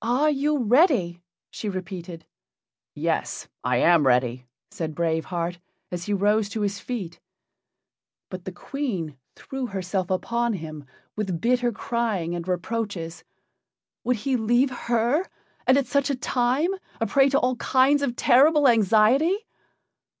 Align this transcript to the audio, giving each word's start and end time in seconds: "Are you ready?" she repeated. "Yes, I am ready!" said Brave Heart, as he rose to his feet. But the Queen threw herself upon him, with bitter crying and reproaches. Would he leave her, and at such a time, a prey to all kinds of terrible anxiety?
"Are 0.00 0.30
you 0.30 0.58
ready?" 0.58 1.24
she 1.50 1.68
repeated. 1.68 2.24
"Yes, 2.94 3.48
I 3.64 3.78
am 3.78 4.06
ready!" 4.06 4.46
said 4.70 4.94
Brave 4.94 5.24
Heart, 5.24 5.58
as 5.90 6.04
he 6.04 6.12
rose 6.12 6.48
to 6.50 6.60
his 6.60 6.78
feet. 6.78 7.18
But 8.30 8.44
the 8.44 8.52
Queen 8.52 9.16
threw 9.34 9.66
herself 9.66 10.08
upon 10.08 10.52
him, 10.52 10.86
with 11.16 11.40
bitter 11.40 11.72
crying 11.72 12.32
and 12.32 12.46
reproaches. 12.46 13.24
Would 14.04 14.18
he 14.18 14.36
leave 14.36 14.70
her, 14.70 15.26
and 15.66 15.76
at 15.76 15.86
such 15.88 16.10
a 16.10 16.14
time, 16.14 16.70
a 17.00 17.06
prey 17.08 17.28
to 17.30 17.40
all 17.40 17.56
kinds 17.56 18.02
of 18.02 18.14
terrible 18.14 18.68
anxiety? 18.68 19.36